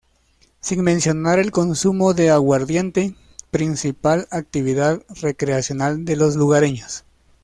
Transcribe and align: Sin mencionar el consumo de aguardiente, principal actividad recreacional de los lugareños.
Sin 0.61 0.81
mencionar 0.81 1.37
el 1.37 1.51
consumo 1.51 2.15
de 2.15 2.31
aguardiente, 2.31 3.15
principal 3.51 4.27
actividad 4.31 5.03
recreacional 5.21 6.05
de 6.05 6.15
los 6.15 6.35
lugareños. 6.35 7.05